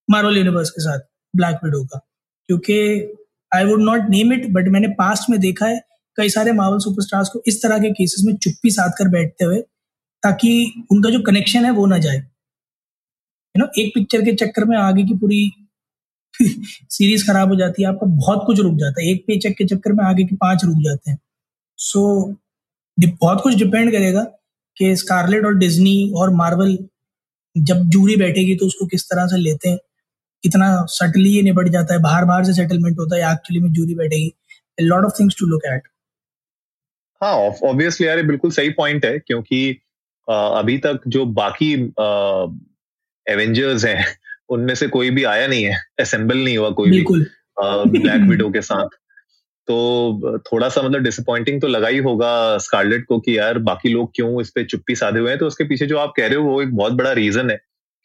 मार्वल 0.10 0.38
यूनिवर्स 0.38 0.70
के 0.70 0.82
साथ 0.82 1.00
ब्लैक 1.36 1.56
विडो 1.64 1.86
का। 1.86 2.08
क्योंकि 2.48 3.08
I 3.56 3.66
would 3.66 3.82
not 3.82 4.02
name 4.10 4.34
it 4.34 4.52
but 4.52 4.68
मैंने 4.68 4.88
पास्ट 4.88 5.30
में 5.30 5.40
देखा 5.40 5.66
है 5.66 5.82
कई 6.16 6.30
सारे 6.30 6.52
मार्वल 6.52 6.80
सुपरस्टार्स 6.80 7.30
को 7.30 7.44
इस 7.48 7.64
तरह 7.64 7.80
के 7.80 7.90
केसेस 7.90 8.24
में 8.26 8.38
चुप्पी 8.38 8.70
साध 8.70 8.92
कर 8.98 9.08
बैठते 9.08 9.46
हुए 9.46 9.62
ताकि 10.24 10.84
उनका 10.92 11.10
जो 11.10 11.22
कनेक्शन 11.22 11.66
है 11.66 11.72
वो 11.72 11.86
ना 11.86 11.98
जाए। 11.98 12.18
यू 12.18 13.60
नो 13.60 13.82
एक 13.82 13.92
पिक्चर 13.96 14.22
के 14.22 14.34
चक्कर 14.34 14.66
में 14.66 14.78
आगे 14.78 15.04
की 15.04 15.14
पूरी 15.14 15.52
सीरीज़ 16.90 17.32
खराब 17.32 17.50
हो 17.50 17.56
जाती 17.56 17.84
है 17.84 17.90
आपका 17.90 18.06
बहुत 18.06 18.44
कुछ 18.46 18.60
रुक 18.60 18.76
जाता 18.76 19.02
है। 19.02 19.08
एक 19.08 19.26
पे 19.28 19.52
के 19.52 19.66
चक्कर 19.68 19.92
में 19.92 20.06
आगे 20.06 20.24
के 20.24 20.36
पाँच 20.36 20.66
रुक 20.66 20.76
जाते 20.76 21.12
हैं। 21.12 21.20
सो 21.78 22.32
so, 22.32 22.38
बहुत 23.22 23.42
कुछ 23.42 23.56
डिपेंड 23.56 23.92
करेगा 23.92 24.24
कि 24.78 24.96
स्कारलेट 24.96 25.46
और 25.46 25.56
डिज्नी 25.56 26.14
और 26.16 26.30
मार्वल 26.30 26.88
जब 27.56 27.82
जूरी 27.90 28.16
बैठेगी 28.16 28.56
तो 28.56 28.66
उसको 28.66 28.86
किस 28.88 29.06
तरह 29.06 29.26
से 29.28 29.38
लेते 29.38 29.70
हैं? 29.70 29.78
कितना 30.44 30.68
सटली 30.90 31.30
ये 31.30 31.42
निपट 31.42 31.68
जाता 31.70 31.94
है? 31.94 32.00
बाहर 32.02 32.26
बाहर 32.26 32.46
से 32.46 32.54
सेटलमेंट 32.54 33.00
होता 33.00 33.16
है 33.16 33.32
एक्चुअली 33.32 33.60
में 33.60 33.72
जूरी 33.74 33.96
बैठेगी? 33.96 34.32
Lot 34.82 35.06
of 35.06 35.20
things 35.20 35.36
to 35.40 35.46
look 35.46 35.66
at 35.66 35.88
हाँ 37.22 37.34
ऑब्वियसली 37.70 38.08
यार 38.08 38.22
बिल्कुल 38.24 38.52
सही 38.52 38.70
पॉइंट 38.70 39.06
है 39.06 39.18
क्योंकि 39.20 39.70
अभी 40.28 40.78
तक 40.78 41.00
जो 41.08 41.26
बाकी 41.40 41.74
एवेंजर्स 43.26 43.86
हैं 43.86 44.06
उनमें 44.50 44.74
से 44.76 44.88
कोई 44.88 45.10
भी 45.10 45.24
आया 45.24 45.48
नहीं 45.48 45.64
है 45.64 45.76
असेंबल 46.00 46.38
नहीं 46.38 46.58
हुआ 46.58 46.70
कोई 46.70 46.92
भी 46.92 47.04
ब्लैक 48.00 48.28
विडो 48.30 48.50
के 48.50 48.62
साथ। 48.62 48.88
तो 49.72 50.38
थोड़ा 50.38 50.70
सा 50.70 50.82
मतलब 50.82 51.02
डिसअपॉइंटिंग 51.02 51.62
तो 51.62 51.68
लगा 51.68 51.88
ही 51.88 51.98
होगा 51.98 52.58
स्कारलेट 52.58 53.06
को 53.06 53.20
कि 53.20 53.38
यार 53.38 53.58
बाकी 53.60 53.90
लोग 53.90 54.12
क्यों 54.16 54.42
इस 54.42 54.50
पे 54.50 54.64
चुप्पी 54.64 54.96
साधे 54.96 55.20
हुए 55.20 55.30
हैं? 55.30 55.40
तो 55.40 55.48
उसके 55.48 55.64
पीछे 55.64 55.86
जो 55.86 55.98
आप 55.98 56.14
कह 56.18 56.28
रहे 56.28 56.36
हो, 56.36 56.44
वो 56.44 56.62
एक 56.62 56.76
बहुत 56.76 56.94
बड़ा 56.94 57.12
रीजन 57.12 57.50
है 57.50 57.56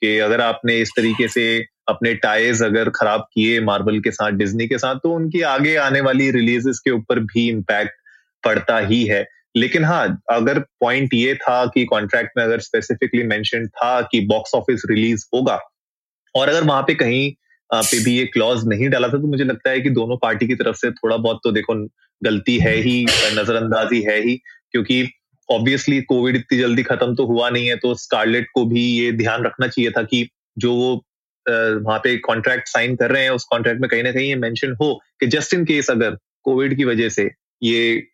कि 0.03 0.19
अगर 0.19 0.41
आपने 0.41 0.77
इस 0.79 0.91
तरीके 0.97 1.29
से 1.29 1.45
अपने 1.89 2.15
टाइज 2.15 2.63
अगर 2.63 2.89
खराब 2.91 3.27
किए 3.35 3.61
मार्बल 3.61 3.99
के 4.01 4.11
साथ 4.11 4.33
डिज्नी 4.33 4.67
के 4.69 4.79
साथ 4.79 4.95
तो 4.95 5.13
उनकी 5.13 5.41
आगे 5.43 5.75
आने 5.77 6.01
वाली 6.01 6.31
रिलीजेस 6.31 6.79
के 6.79 6.91
ऊपर 6.91 7.21
भी 7.21 7.49
इम्पैक्ट 7.49 7.93
पड़ता 8.45 8.79
ही 8.79 9.05
है। 9.05 9.25
लेकिन 9.57 9.85
हाँ 9.85 10.21
अगर 10.31 10.59
पॉइंट 10.81 11.15
ये 11.15 11.35
था 11.35 11.65
कि 11.67 11.85
कॉन्ट्रैक्ट 11.85 12.31
में 12.37 12.45
अगर 12.45 12.61
स्पेसिफिकली 12.61 13.23
मेंशन 13.23 13.67
था 13.69 14.01
कि 14.03 14.21
बॉक्स 14.27 14.55
ऑफ़िस 14.55 14.83
रिलीज़ 14.91 15.25
होगा, 15.35 15.59
और 16.35 16.49
अगर 16.49 16.65
वहाँ 16.65 16.83
पे 16.83 16.95
कहीं 16.95 17.33
पे 17.75 18.05
भी 18.05 18.17
ये 18.19 18.25
क्लॉज 18.27 18.67
नहीं 18.67 18.89
डाला 18.89 19.09
था 19.09 19.13
तो 19.13 19.27
मुझे 19.27 19.45
लगता 19.45 19.71
है 19.71 19.81
कि 19.81 19.91
दोनों 19.91 20.17
पार्टी 20.17 20.47
की 20.47 20.55
तरफ़ 20.55 20.77
से 20.77 20.91
थोड़ा 20.91 21.17
बहुत 21.17 21.41
तो 21.45 21.53
देखो, 21.53 21.75
गलती 22.23 22.59
है 22.59 22.75
ही, 22.77 23.05
नजरअंदाजी 23.09 24.01
है 24.03 24.21
ही, 24.23 24.37
क्योंकि 24.73 25.09
ऑब्वियसली 25.51 26.01
कोविड 26.03 26.37
इतनी 26.37 26.59
जल्दी 26.59 26.83
खत्म 26.83 27.15
तो 27.15 27.27
हुआ 27.27 27.51
नहीं 27.51 27.67
है 27.67 27.77
तो 27.77 27.95
स्कारलेट 27.95 28.47
को 28.55 28.65
भी 28.65 28.81
ये 28.81 29.13
ध्यान 29.13 29.45
रखना 29.45 29.69
चाहिए 29.69 29.91
था 29.91 30.03
कि 30.03 30.29
जो 30.59 30.75
वो 30.75 30.95
वहाँ 31.49 31.99
पे 31.99 32.17
कॉन्ट्रैक्ट 32.19 32.69
साइन 32.69 32.97
कर 32.97 33.11
रहे 33.11 33.23
हैं, 33.23 33.31
उस 33.31 33.45
कॉन्ट्रैक्ट 33.45 33.81
में 33.81 33.91
कहीं 33.91 34.03
ना 34.03 34.13
कहीं 34.13 34.29
ये 34.29 34.37
मेंशन 34.37 34.77
हो 34.83 34.95
कि 35.21 35.27
जस्ट 35.27 35.55
इन 35.55 35.65
केस 35.65 35.91
अगर 35.91 36.17
कोविड 36.43 36.77
की 36.77 36.85
वजह 36.85 37.09
से 37.09 37.31
ये 37.63 38.07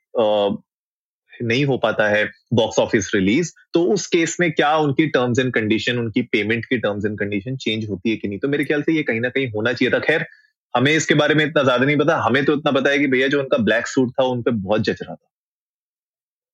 नहीं 1.43 1.65
हो 1.65 1.77
पाता 1.79 2.09
है 2.09 2.25
बॉक्स 2.55 2.79
ऑफ़िस 2.79 3.11
रिलीज़ 3.15 3.53
तो 3.75 3.83
उस 3.93 4.07
केस 4.09 4.37
में 4.41 4.51
क्या 4.53 4.75
उनकी 4.79 5.07
टर्म्स 5.09 5.39
एंड 5.39 5.53
कंडीशन 5.55 5.99
उनकी 5.99 6.23
पेमेंट 6.33 6.65
की 6.65 6.79
टर्म्स 6.79 7.05
एंड 7.05 7.19
कंडीशन 7.19 7.57
चेंज 7.59 7.89
होती 7.91 8.11
है 8.11 8.17
कि 8.17 8.29
नहीं? 8.29 8.39
तो 8.39 8.49
मेरे 8.49 8.65
ख्याल 8.65 8.83
से 8.83 8.93
ये 8.93 9.03
कहीं 9.03 9.21
ना 9.21 9.29
कहीं 9.29 9.51
होना 9.53 9.73
चाहिए 9.73 9.93
था। 9.95 9.99
खैर 10.01 10.27
हमें 10.75 10.93
इसके 10.93 11.15
बारे 11.15 11.35
में 11.35 11.45
इतना 11.45 11.63
ज़्यादा 11.63 11.85
नहीं 11.85 11.97
पता। 11.99 12.17
हमें 12.23 12.45
तो 12.45 12.55
इतना 12.55 12.73
पता 12.73 12.91
है 12.91 12.99
कि 12.99 13.07
भैया 13.09 13.29
जो 13.29 13.41
उनका 13.41 13.59
ब्लैक 13.63 13.87
सूट 13.87 14.11
था 14.11 14.25
उन 14.27 14.43
पर 14.43 14.51
बहुत 14.51 14.83
जच 14.83 15.03
रहा 15.03 15.15
था। 15.15 15.29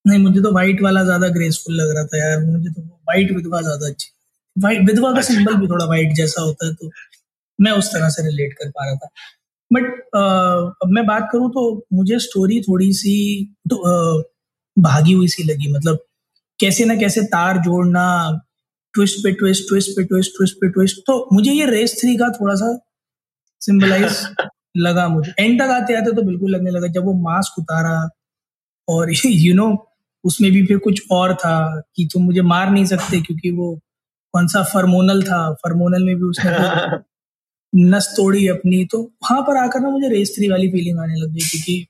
नहीं 0.05 0.19
मुझे 0.19 0.41
तो 0.41 0.51
व्हाइट 0.51 0.81
वाला 0.81 1.03
ज़्यादा 1.03 1.27
ग्रेसफुल 1.29 1.75
लग 1.75 1.95
रहा 1.95 2.05
था 2.05 2.17
यार। 2.19 2.39
मुझे 2.45 2.69
तो 2.69 2.81
व्हाइट 2.81 3.31
विधवा 3.31 3.61
ज़्यादा 3.61 3.87
अच्छी 3.87 4.09
वाइट 4.55 4.85
विधवा 4.85 5.11
का 5.13 5.21
सिंबल 5.21 5.45
अच्छा। 5.45 5.59
भी 5.61 5.67
थोड़ा 5.67 5.85
व्हाइट 5.85 6.13
जैसा 6.15 6.41
होता 6.41 6.67
है 6.67 6.73
तो 6.73 6.89
मैं 7.59 7.71
उस 7.73 7.93
तरह 7.93 8.09
से 8.09 8.23
रिलेट 8.25 8.53
कर 8.53 8.69
पा 8.69 8.85
रहा 8.85 8.95
था। 8.95 9.09
बट 9.71 9.83
अब 10.15 10.89
मैं 10.89 11.05
बात 11.05 11.27
करूँ 11.31 11.49
तो 11.51 11.63
मुझे 11.93 12.19
स्टोरी 12.19 12.59
थोड़ी 12.61 12.91
सी 12.93 13.13
तो, 13.69 13.75
भागी 14.81 15.13
हुई 15.13 15.27
सी 15.27 15.43
लगी। 15.43 15.71
मतलब 15.73 15.99
कैसे 16.59 16.85
ना 16.85 16.95
कैसे 16.95 17.21
तार 17.23 17.57
जोड़ना 17.57 18.05
ट्विस्ट 18.93 19.19
पे 19.19 19.31
ट्विस्ट 19.31 19.63
ट्विस्ट 19.69 19.89
पे 19.89 20.03
ट्विस्ट 20.03 20.31
ट्विस्ट 20.37 20.55
पे 20.55 20.69
ट्विस्ट 20.69 20.97
तो 21.07 21.27
मुझे 21.33 21.51
ये 21.51 21.65
रेस 21.65 21.99
थ्री 22.01 22.15
का 22.17 22.29
थोड़ा 22.29 22.55
सा 22.55 22.77
सिंबलाइज 23.61 24.25
लगा 24.77 25.07
मुझे। 25.07 25.33
एंड 25.39 25.61
तक 25.61 25.69
आते 25.69 25.95
आते 25.95 26.11
तो 26.15 26.21
बिल्कुल 26.21 26.51
लगने 26.51 26.71
लगा 26.71 26.87
जब 26.87 27.05
वो 27.05 27.13
मास्क 27.13 27.59
उतारा 27.59 28.09
और 28.87 29.11
यू 29.25 29.53
नो 29.55 29.67
उसमें 30.23 30.51
भी 30.51 30.65
फिर 30.65 30.77
कुछ 30.77 31.01
और 31.11 31.33
था 31.35 31.81
कि 31.95 32.09
तुम 32.13 32.23
मुझे 32.23 32.41
मार 32.41 32.69
नहीं 32.71 32.85
सकते 32.85 33.21
क्योंकि 33.21 33.51
वो 33.51 33.79
कौन 34.33 34.47
सा 34.47 34.63
फर्मोनल 34.63 35.23
था। 35.23 35.53
फर्मोनल 35.53 36.03
में 36.03 36.15
भी 36.15 36.23
उसने 36.23 36.51
नस 37.75 38.13
तोड़ी 38.17 38.47
अपनी। 38.47 38.85
तो 38.85 39.01
वहाँ 39.01 39.41
पर 39.41 39.57
आकर 39.57 39.79
ना 39.79 39.89
मुझे 39.89 40.09
रेस 40.09 40.35
थ्री 40.37 40.49
वाली 40.49 40.69
फीलिंग 40.69 40.99
आने 40.99 41.15
लग 41.15 41.29
गई 41.29 41.39
क्योंकि 41.39 41.87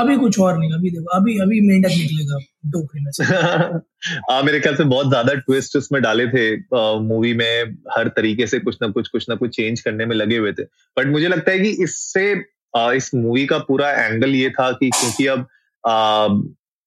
अभी 0.00 0.16
कुछ 0.16 0.38
और 0.40 0.58
नहीं, 0.58 0.70
अभी 0.72 0.90
देखो, 0.90 1.16
अभी 1.16 1.38
अभी 1.38 1.60
मेंढक 1.60 1.88
निकलेगा 1.88 2.38
टोकरी 2.72 3.00
में 3.00 3.80
हाँ 4.30 4.42
मेरे 4.42 4.60
ख्याल 4.60 4.76
से 4.76 4.84
बहुत 4.84 5.08
ज़्यादा 5.08 5.34
ट्विस्ट 5.36 5.76
उसमें 5.76 6.00
डाले 6.02 6.26
थे 6.26 6.44
मूवी 7.02 7.32
में 7.34 7.74
हर 7.96 8.08
तरीके 8.08 8.46
से 8.46 8.58
कुछ 8.60 8.76
ना 8.82 8.88
कुछ 8.88 9.08
कुछ 9.08 9.28
ना 9.28 9.34
कुछ 9.34 9.56
चेंज 9.56 9.80
करने 9.80 10.06
में 10.06 10.14
लगे 10.16 10.36
हुए 10.36 10.52
थे। 10.52 10.62
बट 10.96 11.06
मुझे 11.06 11.28
लगता 11.28 11.52
है 11.52 11.58
कि 11.58 11.70
इससे 11.84 12.30
इस 12.96 13.10
मूवी 13.14 13.46
का 13.46 13.58
पूरा 13.68 13.90
एंगल 14.04 14.34
ये 14.34 14.50
था 14.50 14.70
कि 14.72 14.90
क्योंकि 14.90 15.26
अब 15.26 15.46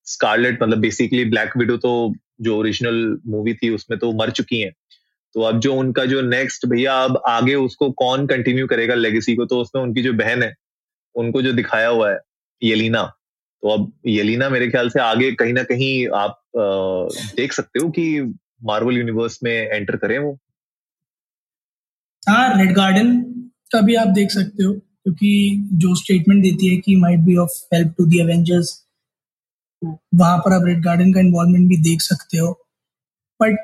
स्कारलेट 0.07 0.63
मतलब 0.63 0.77
बेसिकली 0.77 1.25
ब्लैक 1.25 1.57
विडो 1.57 1.77
तो 1.77 1.93
जो 2.41 2.57
ओरिजिनल 2.57 3.17
मूवी 3.27 3.53
थी 3.53 3.69
उसमें 3.69 3.99
तो 3.99 4.11
मर 4.13 4.29
चुकी 4.31 4.59
हैं। 4.61 4.71
तो 5.35 5.41
अब 5.41 5.59
जो 5.59 5.73
उनका 5.75 6.05
जो 6.05 6.21
नेक्स्ट 6.21 6.65
भैया 6.65 6.93
अब 7.03 7.21
आगे 7.27 7.55
उसको 7.57 7.89
कौन 7.99 8.25
कंटिन्यू 8.27 8.67
करेगा 8.67 8.95
लेगेसी 8.95 9.35
को 9.35 9.45
तो 9.45 9.59
उसमें 9.61 9.81
उनकी 9.83 10.01
जो 10.01 10.13
बहन 10.13 10.43
है, 10.43 10.53
उनको 11.15 11.41
जो 11.41 11.53
दिखाया 11.53 11.87
हुआ 11.87 12.11
है 12.11 12.19
येलिना। 12.61 13.03
तो 13.63 13.69
अब 13.69 13.91
येलिना 14.07 14.49
मेरे 14.49 14.67
ख्याल 14.69 14.89
से 14.89 14.99
आगे 15.01 15.31
कहीं 15.35 15.53
ना 15.53 15.63
कहीं 15.63 16.07
आप 16.17 16.37
आ, 16.51 16.63
देख 17.35 17.53
सकते 17.53 17.79
हो 17.79 17.89
कि 17.89 18.05
मार्वल 18.63 18.97
यूनिवर्स 18.97 19.39
में 19.43 19.51
एंटर 19.51 19.95
करें 19.97 20.17
वो। 20.19 20.31
हाँ 22.23 22.57
रेड 22.57 22.73
गार्डन 22.75 23.19
का 23.71 23.81
भी 23.81 23.95
आप 23.95 24.07
देख 24.15 24.31
सकते 24.31 24.63
हो 24.63 24.73
क्योंकि 24.73 25.29
जो 25.73 25.93
स्टेटमेंट 25.95 26.41
देती 26.43 26.67
है 26.67 26.77
कि 26.81 26.95
might 26.95 27.19
be 27.19 27.35
of 27.37 27.51
help 27.73 27.93
to 27.97 28.05
the 28.05 28.19
Avengers 28.21 28.73
वहाँ 29.81 30.37
पर 30.37 30.53
आप 30.53 30.65
रेड 30.65 30.83
गार्डन 30.83 31.13
का 31.13 31.19
इन्वॉल्वमेंट 31.19 31.67
भी 31.69 31.77
देख 31.83 32.01
सकते 32.01 32.37
हो। 32.37 32.51
बट 33.39 33.57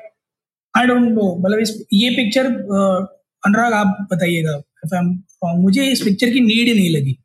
आई 0.74 0.86
डोंट 0.86 1.08
नो 1.08 1.34
मतलब 1.36 1.58
इस 1.58 1.70
ये 1.92 2.10
पिक्चर 2.16 2.46
अनुराग 2.46 3.72
आप 3.74 4.06
बताइएगा 4.12 5.54
मुझे 5.56 5.84
इस 5.84 6.02
पिक्चर 6.02 6.30
की 6.30 6.40
नीड 6.40 6.68
ही 6.68 6.74
नहीं 6.74 6.90
लगी। 6.90 7.16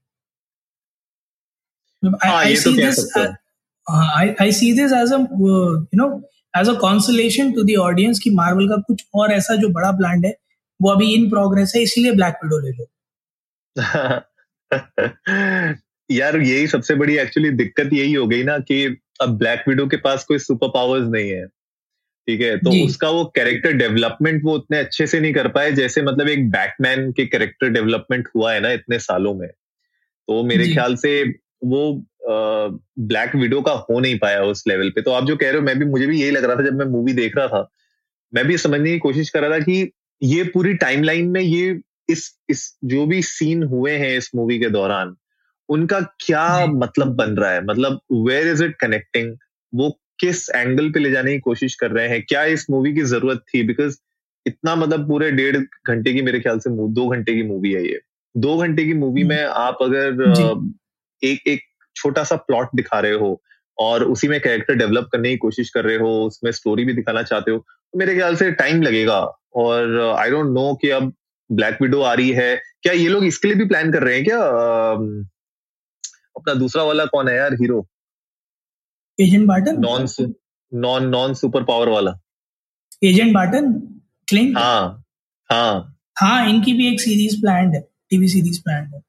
I 2.26 2.56
see 2.56 2.76
this 2.76 3.18
I 4.42 4.52
see 4.52 4.74
this 4.74 4.92
as 4.92 5.14
a 5.14 5.18
you 5.18 5.88
know 5.96 6.30
as 6.58 6.70
a 6.70 6.74
consolation 6.74 7.52
to 7.52 7.64
the 7.64 7.76
audience 7.80 8.20
कि 8.20 8.30
मार्वल 8.30 8.70
का 8.70 8.78
कुछ 8.78 9.06
और 9.14 9.32
ऐसा 9.32 9.56
जो 9.56 9.70
बड़ा 9.70 9.92
प्लान 9.92 10.26
है 10.26 10.38
वो 10.82 10.92
अभी 10.92 11.14
इन 11.14 11.30
प्रोग्रेस 11.30 11.74
है 11.76 11.84
इसीलिए 11.84 12.12
ब्लैक 12.12 12.36
विडो 12.44 12.60
ले 12.60 12.72
लो। 12.72 12.90
यार 16.12 16.38
यही 16.38 16.68
सबसे 16.68 16.96
बड़ी 16.96 17.18
एक्चुअली 17.18 17.50
दिक्कत 17.50 17.90
यही 17.94 18.14
हो 18.14 18.28
गई 18.28 18.44
ना 18.44 18.60
कि 18.60 19.02
अब 19.22 19.38
ब्लैक 19.38 19.64
विडो 19.68 19.88
के 19.88 19.98
पास 19.98 20.24
कोई 20.24 20.40
सुपर 20.40 20.68
पावर्स 20.68 21.08
नहीं 21.08 21.30
है। 21.30 21.48
ठीक 22.28 22.42
है 22.42 22.58
तो 22.58 22.86
उसका 22.86 23.10
वो 23.10 23.26
कैरेक्टर 23.26 23.74
डेवलपमेंट 23.74 24.44
वो 24.44 24.56
उतने 24.56 24.78
अच्छे 24.78 25.08
से 25.08 25.20
नहीं 25.20 25.34
कर 25.34 25.48
पाए 25.48 25.72
जैसे 25.72 26.02
मतलब 26.02 26.30
एक 26.30 26.50
बैटमैन 26.50 27.12
के 27.12 27.26
कैरेक्टर 27.26 27.70
डेवलपमेंट 27.70 28.30
हुआ 28.36 28.54
है 28.54 28.60
ना 28.60 28.72
इतने 28.72 29.00
सालों 29.00 29.34
में। 29.34 29.48
तो 29.48 30.44
मेरे 30.44 30.74
ख्याल 30.74 30.96
से 30.96 31.34
वो 31.64 32.06
ब्लैक 33.00 33.36
विडो 33.36 33.62
का 33.62 33.72
हो 33.90 34.00
नहीं 34.00 34.18
पाया 34.20 34.44
उस 34.44 34.64
लेवल 34.68 34.90
पे। 34.90 35.02
तो 35.02 35.12
आप 35.12 35.26
जो 35.26 35.36
कह 35.36 35.50
रहे 35.50 35.56
हो 35.56 35.62
मैं 35.62 35.78
भी 35.80 35.86
मुझे 35.86 36.08
भी 36.08 36.22
यही 36.22 36.32
लग 36.32 36.44
रहा 36.44 36.56
था 36.56 36.64
जब 36.64 36.74
मैं 36.74 36.86
मूवी 36.86 37.14
देख 37.14 37.38
रहा 37.38 37.48
था। 37.48 37.68
मैं 38.34 38.46
भी 38.48 38.58
समझने 38.58 38.92
की 38.92 39.00
कोशिश 39.00 39.30
कर 39.30 39.42
रहा 39.42 39.50
था 39.50 39.60
कि 39.60 39.92
ये 40.22 40.44
पूरी 40.44 40.74
टाइमलाइन 40.74 41.28
में 41.28 41.42
ये 41.42 41.80
इस 42.10 42.38
इस 42.50 42.78
जो 42.84 43.06
भी 43.06 43.22
सीन 43.22 43.64
हुए 43.64 43.92
हैं 43.92 44.18
इस 44.18 44.30
मूवी 44.36 44.60
के 44.60 44.70
दौरान 44.70 45.16
उनका 45.70 46.00
क्या 46.20 46.66
मतलब 46.66 47.16
बन 47.16 47.36
रहा 47.38 47.52
है? 47.52 47.64
मतलब 47.66 48.00
वेयर 48.12 48.48
इज़ 48.48 48.64
इट 48.64 48.76
कनेक्टिंग 48.76 49.36
वो 49.74 49.90
किस 50.20 50.50
एंगल 50.50 50.90
पे 50.92 51.00
ले 51.00 51.12
जाने 51.12 51.34
की 51.34 51.40
कोशिश 51.40 51.76
कर 51.76 51.92
रहे 51.92 52.08
हैं? 52.08 52.22
क्या 52.22 52.44
इस 52.46 52.66
मूवी 52.70 52.94
की 52.94 53.02
ज़रूरत 53.02 53.44
थी? 53.54 53.64
बिकॉज़ 53.64 53.98
इतना 54.46 54.76
मतलब 54.76 55.08
पूरे 55.08 55.32
डेढ़ 55.32 55.58
घंटे 55.58 56.14
की 56.14 56.22
मेरे 56.22 56.40
ख्याल 56.40 56.60
से 56.60 56.70
दो 56.94 57.08
घंटे 57.08 57.36
की 57.36 57.44
मूवी 57.44 57.72
है 57.74 57.86
ये। 57.88 58.00
दो 58.38 58.58
घंटे 58.58 58.86
की 58.86 58.94
मूवी। 58.94 59.24
में 59.24 59.44
आप 59.44 59.78
अगर 59.82 60.12
एक 61.24 61.48
एक 61.48 61.62
छोटा 61.96 62.24
सा 62.24 62.36
प्लॉट 62.36 62.70
दिखा 62.76 63.00
रहे 63.00 63.14
हो 63.14 63.42
और 63.78 64.04
उसी 64.04 64.28
में 64.28 64.40
कैरेक्टर 64.42 64.76
डेवलप 64.76 65.10
करने 65.12 65.30
की 65.30 65.38
कोशिश 65.38 65.70
कर 65.70 65.84
रहे 65.86 65.98
हो 65.98 66.10
उसमें 66.26 66.52
स्टोरी 66.52 66.86
भी 66.86 66.94
दिखाना 66.94 67.24
चाहते 67.24 67.52
हो 67.52 67.58
तो 67.58 68.00
मेरे 68.00 68.16
ख्याल 68.16 68.36
से 68.36 68.52
टाइम 68.52 68.82
लगेगा 68.82 69.20
और 69.56 70.00
आई 70.20 70.30
डोंट 70.30 70.54
नो 70.54 70.74
कि 70.82 70.90
अब 70.90 71.14
ब्लैक 71.50 71.78
विडो 71.82 72.02
आ 72.02 72.14
रही 72.14 72.32
है। 72.32 72.56
क्या 72.56 72.94
ये 72.94 73.08
लोग 73.08 73.24
इसके 73.26 73.48
लिए 73.48 73.58
भी 73.58 73.66
प्लान 73.66 73.92
कर 73.92 74.04
रहे 74.04 74.16
हैं 74.16 74.24
क्या? 74.24 74.40
अपना 76.38 76.54
दूसरा 76.54 76.84
वाला 76.84 77.06
कौन 77.06 77.28
है 77.30 77.36
यार? 77.36 77.54
Hero 77.54 77.88
agent 79.20 79.48
Barton 79.48 79.80
non 79.80 80.08
non 80.72 81.08
non 81.08 81.34
super 81.34 81.64
power 81.64 81.90
वाला। 81.90 82.16
एजेंट 83.04 83.34
बार्टन 83.34 83.72
क्लिंट 84.28 84.58
हाँ 84.58 85.04
हाँ। 85.50 85.98
हाँ 86.20 86.50
इनकी 86.50 86.74
भी 86.74 86.88
एक 86.94 87.02
सीरीज़ 87.02 87.42
प्लान 87.42 87.74
है 87.74 87.82
टीवी 88.10 88.28
सीरीज़ 88.28 88.62
प्लान 88.62 88.92
है। 88.94 89.02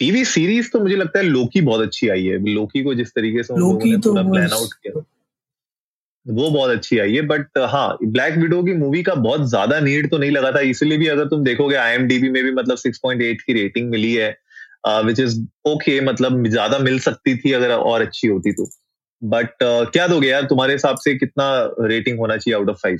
टीवी 0.00 0.24
सीरीज़ 0.26 0.70
तो 0.72 0.80
मुझे 0.80 0.96
लगता 0.96 1.18
है 1.18 1.24
लोकी 1.24 1.60
बहुत 1.62 1.80
अच्छी 1.80 2.08
आई 2.08 2.24
है। 2.24 2.38
लोकी 2.46 2.82
को 2.84 2.94
जिस 2.94 3.08
तरीके 3.10 3.42
से 3.42 3.58
लोकी 3.58 3.96
तो 3.98 4.12
प्लान 4.14 4.52
आउट 4.52 4.74
किया 4.74 5.02
वो 6.26 6.48
बहुत 6.50 6.70
अच्छी 6.70 6.98
आई 6.98 7.14
है। 7.14 7.20
बट 7.26 7.58
हाँ 7.70 7.96
ब्लैक 8.04 8.34
विडो 8.38 8.62
की 8.62 8.72
मूवी 8.74 9.02
का 9.02 9.14
बहुत 9.16 9.48
ज़्यादा 9.48 9.78
नीड 9.80 10.10
तो 10.10 10.18
नहीं 10.18 10.30
लगा 10.30 10.50
था। 10.52 10.60
इसलिए 10.70 10.98
भी 10.98 11.06
अगर 11.08 11.28
तुम 11.28 11.44
देखोगे 11.44 11.76
आईएमडीबी 11.76 12.30
में 12.30 12.42
भी 12.44 12.52
मतलब 12.52 12.78
6.8 12.78 13.42
की 13.42 13.52
रेटिंग 13.52 13.88
मिली 13.90 14.12
है 14.14 14.28
विच 15.04 15.20
इज़ 15.20 15.40
ओके 15.68 16.00
मतलब 16.00 16.46
ज़्यादा 16.48 16.78
मिल 16.78 16.98
सकती 17.00 17.36
थी 17.38 17.52
अगर 17.52 17.70
और 17.70 18.02
अच्छी 18.02 18.28
होती 18.28 18.52
तो। 18.52 18.68
बट 19.22 19.46
uh, 19.46 19.92
क्या 19.92 20.06
दोगे 20.08 20.28
यार? 20.28 20.42
तुम्हारे 20.44 20.72
हिसाब 20.72 20.96
से 20.96 21.14
कितना 21.18 21.46
रेटिंग 21.86 22.18
होना 22.18 22.36
चाहिए 22.36 22.56
out 22.56 22.68
of 22.70 22.76
five 22.82 22.98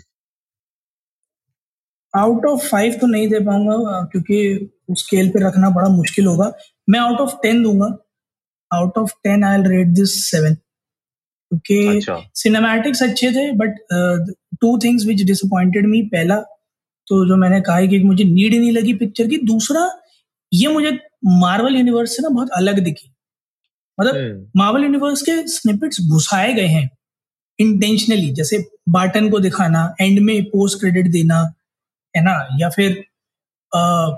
out 2.14 2.47
of 2.47 2.67
five 2.67 2.93
तो 3.00 3.07
नहीं 3.07 3.28
दे 3.28 3.40
पाऊँगा 3.40 4.00
क्योंकि 4.12 4.71
स्केल 4.99 5.28
पे 5.28 5.47
रखना 5.47 5.71
बड़ा 5.71 5.88
मुश्किल 5.88 6.26
होगा। 6.26 6.52
मैं 6.88 7.00
आउट 7.00 7.21
ऑफ़ 7.21 7.35
टेन 7.42 7.62
दूँगा. 7.62 7.87
Out 8.71 8.99
of 8.99 9.12
ten 9.25 9.45
I 9.45 9.62
rate 9.62 9.88
this 9.95 10.14
seven 10.30 10.54
क्योंकि 11.50 12.00
सिनेमैटिक्स 12.35 13.02
अच्छा। 13.02 13.30
थे 13.30 13.50
but 13.57 13.76
two 14.61 14.78
things 14.78 15.07
which 15.07 15.23
disappointed 15.23 15.87
me 15.87 16.02
पहला 16.12 16.40
तो 17.07 17.25
जो 17.28 17.37
मैंने 17.37 17.61
कहा 17.61 17.87
कि 17.87 17.99
मुझे 17.99 18.25
नीड 18.25 18.54
नहीं 18.54 18.73
लगी 18.73 18.92
पिक्चर 18.95 19.28
की. 19.28 19.37
दूसरा 19.47 19.88
ये 20.52 20.68
मुझे 20.68 20.90
मार्वल 21.40 21.76
यूनिवर्स 21.76 22.16
से 22.16 22.23
ना 22.23 22.28
बहुत 22.28 22.50
अलग 22.57 22.78
दिखी. 22.78 23.11
मतलब 23.99 24.50
मार्वल 24.57 24.76
हम्म। 24.76 24.85
यूनिवर्स 24.85 25.23
के 25.23 25.47
स्निपेट्स 25.49 26.00
घुसाए 26.09 26.52
गए 26.54 26.66
हैं 26.66 26.88
इंटेंशनली 27.59 28.30
जैसे 28.35 28.59
बाटन 28.88 29.28
को 29.30 29.38
दिखाना 29.40 29.83
एंड 30.00 30.18
में 30.21 30.45
पोस्ट 30.45 30.78
क्रेडिट 30.80 31.11
देना 31.12 31.40
है 32.14 32.23
ना? 32.25 32.37
या 32.61 32.68
फिर 32.71 33.04
आ, 33.73 34.11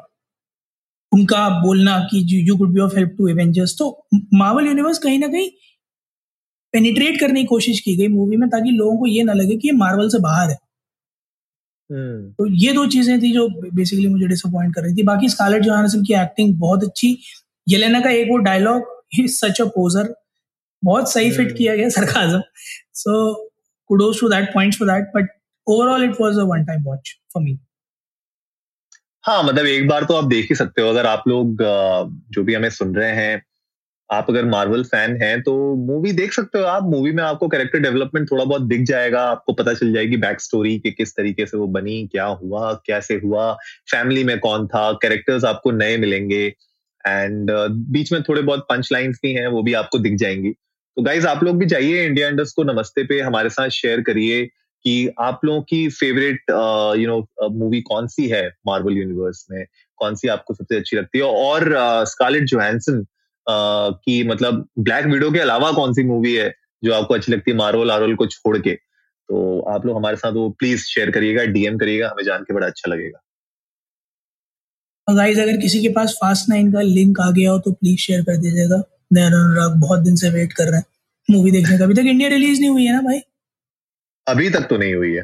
उनका 1.13 1.49
बोलना 1.63 1.99
कि 2.11 2.25
you 2.49 2.57
could 2.57 2.73
be 2.73 2.81
of 2.81 2.95
help 2.97 3.15
to 3.19 3.29
Avengers 3.29 3.77
तो 3.79 3.87
मार्वल 4.35 4.67
यूनिवर्स 4.67 4.99
कहीं 4.99 5.19
ना 5.19 5.29
कहीं 5.29 5.51
पेनिट्रेट 6.75 7.21
करने 7.21 7.41
की 7.41 7.47
कोशिश 7.47 7.81
की 7.81 7.97
गई 7.97 8.09
मूवी 8.09 8.37
में 8.37 8.49
ताकि 8.49 8.71
लोगों 8.71 8.97
को 8.97 9.07
ये 9.07 9.23
ना 9.23 9.33
लगे 9.33 9.57
कि 9.57 9.69
ये 9.69 9.75
मार्वल 9.77 10.09
से 10.09 10.19
बाहर 10.19 10.51
है। 10.51 10.57
हम्म। 11.91 12.31
तो 12.31 12.47
ये 12.57 12.73
दो 12.73 12.87
चीज़ें 12.87 13.21
थी 13.23 13.33
जो 13.33 13.49
बेसिकली 13.75 14.09
मुझे 14.09 14.27
डिसअपॉइंट 14.27 14.75
कर 14.75 14.83
रही 14.83 14.95
थी। 14.97 15.03
बाकी 15.03 15.29
स्कारलेट 15.29 15.63
जोहानसन 15.63 16.03
की 16.03 16.15
एक्टिंग 16.15 16.55
बहुत 16.59 16.85
अच्छी। 16.85 17.17
येलेना 17.67 18.01
का 18.01 18.11
एक 18.11 18.29
वो 18.31 18.37
डायलॉग 18.45 18.83
ही 19.15 19.27
सच 19.29 19.61
अ 19.61 19.65
पोजर 19.65 20.15
बहुत 20.83 21.13
सही 21.13 21.31
फिट 21.31 21.47
हम्म। 21.47 21.57
किया 21.57 21.75
गया 21.77 21.89
sarcasm 21.89 22.41
so 22.95 23.35
kudos 23.91 24.21
to 24.21 24.29
that 24.29 24.53
points 24.55 24.79
for 24.79 24.89
that 24.89 25.11
but 25.17 25.29
overall 25.67 26.05
it 26.05 26.21
was 26.21 26.39
a 26.39 26.45
one 26.45 26.65
time 26.65 26.83
watch 26.83 27.15
for 27.35 27.43
me 27.43 27.59
हाँ 29.25 29.43
मतलब 29.43 29.67
एक 29.67 29.89
बार 29.89 30.05
तो 30.05 30.15
आप 30.15 30.25
देख 30.25 30.47
ही 30.51 30.55
सकते 30.55 30.83
हो 30.83 30.89
अगर 30.89 31.07
आप 31.07 31.25
लोग 31.29 31.59
जो 32.31 32.43
भी 32.43 32.55
हमें 32.55 32.71
सुन 32.71 32.95
रहे 32.95 33.11
हैं 33.11 33.43
आप 34.11 34.27
अगर 34.29 34.45
मार्वल 34.45 34.85
फ़ैन 34.85 35.17
हैं 35.23 35.43
तो 35.43 35.75
मूवी 35.77 36.13
देख 36.13 36.33
सकते 36.33 36.59
हो 36.59 36.65
आप। 36.65 36.83
मूवी 36.83 37.13
में 37.13 37.23
आपको 37.23 37.49
कैरेक्टर 37.49 37.79
डेवलपमेंट 37.79 38.31
थोड़ा 38.31 38.45
बहुत 38.45 38.63
दिख 38.63 38.81
जाएगा 38.81 39.23
आपको 39.23 39.53
पता 39.53 39.75
चल 39.75 39.93
जाएगी 39.93 40.17
बैक 40.17 40.41
स्टोरी 40.41 40.79
कि 40.79 40.91
किस 40.91 41.13
तरीके 41.13 41.47
से 41.47 41.57
वो 41.57 41.67
बनी 41.67 42.09
क्या 42.13 42.25
हुआ 42.25 42.73
कैसे 42.87 43.15
हुआ 43.15 43.53
फैमिली 43.91 44.25
में 44.25 44.39
कौन 44.39 44.67
था 44.67 44.93
कैरेक्टर्स 44.93 45.45
आपको 45.45 45.71
नए 45.71 45.97
मिलेंगे 45.97 46.55
एंड 47.07 47.51
uh, 47.51 47.69
बीच 47.71 48.13
में 48.13 48.23
थोड़े 48.23 48.43
बहुत 48.43 48.61
पंच 48.61 48.89
लाइन्स 48.93 49.19
भी 49.23 49.33
हैं 49.33 49.47
वो 49.47 49.63
भी 49.63 49.73
आपको 49.73 49.99
दिख 49.99 50.15
जाएँगी। 50.15 50.51
तो 50.51 51.03
गाइज़ 51.03 51.27
आप 51.27 51.45
लोग 51.45 51.59
भी 51.59 51.67
जाइए 51.67 52.07
इंडिया 52.07 52.29
इंडस्ट 52.29 52.57
को 52.57 52.65
नमस्ते 52.65 53.05
पे 53.05 53.21
हमारे 53.21 53.51
साथ 53.51 53.69
शेयर 53.69 54.01
करिए। 54.01 54.49
कि 54.85 55.11
आप 55.21 55.41
लोगों 55.45 55.63
की 55.63 55.89
फेवरेट 55.91 56.51
यू 57.01 57.09
नो 57.09 57.49
मूवी 57.55 57.81
कौन 57.83 58.07
सी 58.09 58.27
है 58.29 58.47
मार्वल 58.67 58.97
यूनिवर्स 58.99 59.47
में? 59.51 59.65
कौन 59.99 60.15
सी 60.15 60.29
आपको 60.29 60.55
सबसे 60.55 60.77
अच्छी 60.77 60.97
लगती 60.97 61.19
है? 61.19 61.25
और 61.25 61.75
स्कारलेट 62.07 62.45
जोहानसन 62.45 63.05
की 63.47 64.23
मतलब 64.29 64.67
ब्लैक 64.79 65.07
विडो 65.07 65.31
के 65.31 65.39
अलावा 65.41 65.73
कौन 65.73 65.93
सी 65.95 66.05
मूवी 66.05 66.35
है 66.35 66.55
जो 66.83 66.93
आपको 66.95 67.15
अच्छी 67.15 67.33
लगती 67.33 67.51
है 67.51 67.57
मार्वल 67.57 67.91
आरोल 67.91 68.15
को 68.17 68.27
छोड़ 68.27 68.59
के? 68.59 68.75
तो 68.75 69.61
आप 69.71 69.87
लोग 69.87 69.97
हमारे 69.97 70.17
साथ 70.17 70.33
वो 70.33 70.49
प्लीज़ 70.51 70.85
शेयर 70.85 71.11
करिएगा 71.11 71.45
डीएम 71.47 71.77
करिएगा, 71.79 72.09
हमें 72.09 72.25
जान 72.25 72.43
के 72.43 72.55
बड़ा 72.55 72.67
अच्छा 72.67 72.91
लगेगा। 72.91 73.21
गाइस 75.09 75.39
अगर 75.39 75.57
किसी 75.57 75.81
के 75.83 75.89
पास 75.91 76.13
फास्ट 76.21 76.49
नाइन 76.49 76.73
का 76.73 76.81
लिंक 76.81 77.21
आ 77.21 77.31
गया 77.31 77.51
हो 77.51 77.59
तो 77.59 77.73
प्लीज़ 77.73 77.99
शेयर 78.01 78.23
कर 78.23 78.37
दीजिएगा। 78.37 78.83
बहुत 79.81 80.01
दिन 80.01 80.17
से 80.17 80.31
वेट 80.31 80.53
कर 80.53 80.65
रहे 80.65 80.77
हैं। 80.77 80.85
मूवी 81.29 81.51
देखने 81.51 81.79
का। 81.79 81.85
अभी 81.85 81.95
तक 81.95 82.07
इंडिया 82.07 82.29
रिलीज़ 82.29 82.61
नहीं 82.61 82.71
हुई 82.71 82.85
है 82.85 82.93
ना 82.93 83.01
भाई? 83.03 83.21
अभी 84.31 84.51
तक 84.51 84.67
तो 84.71 84.77
नहीं 84.79 84.95
हुई 84.95 85.13
है। 85.15 85.23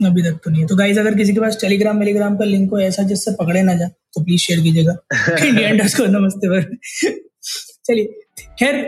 अभी 0.00 0.22
तक 0.22 0.38
तो 0.44 0.50
नहीं 0.50 0.64
तो 0.66 0.76
गाइज़ 0.76 0.98
अगर 1.00 1.14
किसी 1.14 1.32
के 1.34 1.40
पास 1.40 1.58
टेलीग्राम 1.60 1.96
मेलीग्राम 1.96 2.36
का 2.36 2.44
लिंक 2.44 2.70
हो 2.70 2.78
ऐसा 2.80 3.02
जिससे 3.02 3.32
पकड़े 3.40 3.62
ना 3.62 3.74
जाए 3.74 3.88
तो 4.14 4.22
प्लीज़ 4.24 4.40
शेयर 4.40 4.60
कीजिएगा। 4.60 4.92
इंडियन 5.46 5.78
को 5.96 6.06
नमस्ते 6.18 6.48
पर। 6.48 6.76
चलिए 7.84 8.04
खैर 8.58 8.82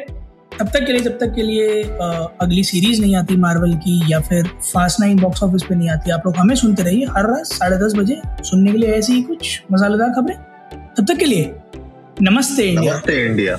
तब 0.58 0.68
तक 0.68 0.84
के 0.86 0.92
लिए 0.92 1.00
जब 1.02 1.18
तक 1.18 1.32
के 1.34 1.42
लिए 1.42 1.82
आ, 1.98 2.08
अगली 2.40 2.64
सीरीज़ 2.64 3.00
नहीं 3.00 3.14
आती 3.16 3.36
मार्वल 3.36 3.74
की 3.76 4.12
या 4.12 4.20
फिर 4.20 4.46
फास्ट 4.72 5.00
नाइन 5.00 5.20
बॉक्स 5.20 5.42
ऑफ़िस 5.42 5.62
पे 5.68 5.74
नहीं 5.74 5.90
आती 5.90 6.10
आप 6.10 6.22
लोग 6.26 6.36
हमें 6.36 6.54
सुनते 6.54 6.82
रहिए 6.82 7.06
हर 7.16 7.26
रात 7.26 7.46
साढ़े 7.46 7.76
दस 7.76 7.94
बजे 7.96 8.20
सुनने 8.44 8.72
के 8.72 8.78
लिए 8.78 8.92
ऐसी 8.94 9.12
ही 9.12 9.22
कुछ 9.22 9.62
मसालेदार 9.72 10.10
खबरें। 10.10 10.36
तब 10.96 11.06
तक 11.08 11.18
के 11.18 11.24
लिए 11.24 11.54
नमस्ते 12.22 12.62
इंडिया 12.62 12.94
नमस्ते 12.94 13.24
इंडिया 13.26 13.58